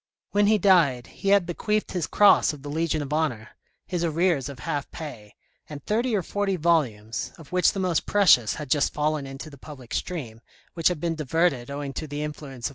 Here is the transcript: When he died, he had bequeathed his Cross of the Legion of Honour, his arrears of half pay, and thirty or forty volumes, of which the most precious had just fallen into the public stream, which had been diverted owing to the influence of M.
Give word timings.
When 0.31 0.47
he 0.47 0.57
died, 0.57 1.05
he 1.05 1.29
had 1.29 1.45
bequeathed 1.45 1.91
his 1.91 2.07
Cross 2.07 2.53
of 2.53 2.63
the 2.63 2.71
Legion 2.71 3.03
of 3.03 3.13
Honour, 3.13 3.49
his 3.85 4.03
arrears 4.03 4.49
of 4.49 4.57
half 4.57 4.89
pay, 4.89 5.35
and 5.69 5.85
thirty 5.85 6.15
or 6.15 6.23
forty 6.23 6.55
volumes, 6.55 7.31
of 7.37 7.51
which 7.51 7.71
the 7.73 7.79
most 7.79 8.07
precious 8.07 8.55
had 8.55 8.71
just 8.71 8.93
fallen 8.95 9.27
into 9.27 9.51
the 9.51 9.59
public 9.59 9.93
stream, 9.93 10.41
which 10.73 10.87
had 10.87 10.99
been 10.99 11.13
diverted 11.13 11.69
owing 11.69 11.93
to 11.93 12.07
the 12.07 12.23
influence 12.23 12.67
of 12.67 12.69
M. 12.69 12.69